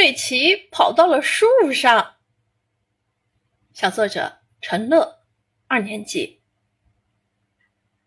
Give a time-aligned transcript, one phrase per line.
[0.00, 2.14] 队旗跑到了树上。
[3.74, 5.18] 小作者陈乐，
[5.68, 6.40] 二年级。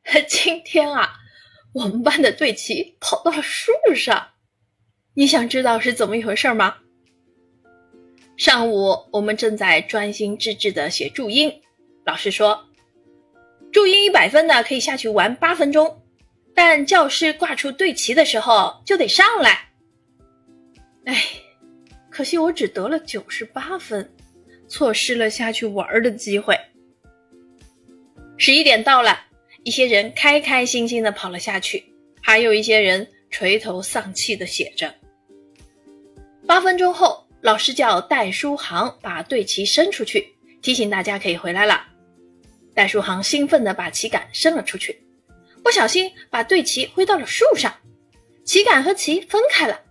[0.27, 1.17] 今天啊，
[1.71, 4.29] 我们班的队旗跑到了树上。
[5.13, 6.77] 你想知道是怎么一回事吗？
[8.37, 11.62] 上午我们正在专心致志的写注音，
[12.07, 12.69] 老师说，
[13.71, 16.02] 注音一百分的可以下去玩八分钟，
[16.55, 19.73] 但教师挂出队旗的时候就得上来。
[22.23, 24.09] 可惜我只得了九十八分，
[24.70, 26.58] 错失了下去玩的机会。
[28.38, 29.26] 十一点到了，
[29.63, 31.84] 一些人开开心心的跑了下去，
[32.22, 34.96] 还有一些人垂头丧气的写着。
[36.48, 41.88] 八分钟后，老师叫戴书航把队旗伸出去，提醒大家可以回来了。
[42.74, 44.98] 戴书航兴奋地把旗杆伸了出去，
[45.62, 47.74] 不小心把队旗挥到了树上，
[48.46, 49.82] 旗杆和旗分开了。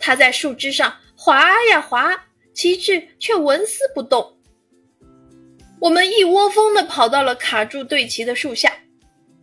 [0.00, 2.24] 他在树枝上划呀划，
[2.54, 4.38] 旗帜却纹丝不动。
[5.78, 8.72] 我们一窝蜂地跑到了卡住队旗的树下，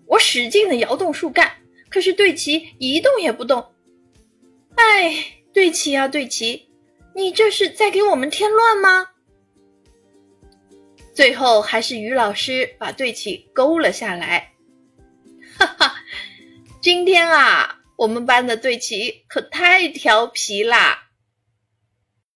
[0.07, 1.51] 我使劲地摇动树干，
[1.87, 3.63] 可是队旗一动也不动。
[4.75, 5.33] 哎。
[5.53, 6.69] 对齐啊，对齐，
[7.15, 9.07] 你这是在给我们添乱吗？
[11.15, 14.53] 最后还是于老师把对齐勾了下来。
[15.57, 15.95] 哈哈，
[16.79, 21.06] 今天啊，我们班的对齐可太调皮啦！